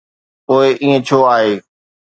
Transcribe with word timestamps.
پوءِ 0.45 0.67
ائين 0.81 0.97
ڇو 1.07 1.19
آهي؟ 1.35 1.53